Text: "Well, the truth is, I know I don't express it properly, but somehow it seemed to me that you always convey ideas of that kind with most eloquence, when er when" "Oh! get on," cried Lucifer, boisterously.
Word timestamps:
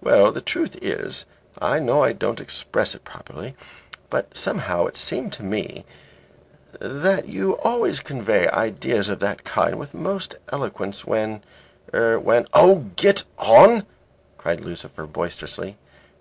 "Well, 0.00 0.30
the 0.30 0.40
truth 0.40 0.76
is, 0.80 1.26
I 1.60 1.80
know 1.80 2.04
I 2.04 2.12
don't 2.12 2.40
express 2.40 2.94
it 2.94 3.02
properly, 3.02 3.56
but 4.08 4.36
somehow 4.36 4.86
it 4.86 4.96
seemed 4.96 5.32
to 5.32 5.42
me 5.42 5.84
that 6.80 7.26
you 7.26 7.58
always 7.58 7.98
convey 7.98 8.46
ideas 8.50 9.08
of 9.08 9.18
that 9.18 9.42
kind 9.42 9.74
with 9.76 9.94
most 9.94 10.36
eloquence, 10.52 11.04
when 11.04 11.42
er 11.92 12.20
when" 12.20 12.46
"Oh! 12.54 12.84
get 12.94 13.24
on," 13.36 13.84
cried 14.36 14.60
Lucifer, 14.60 15.06
boisterously. 15.08 15.76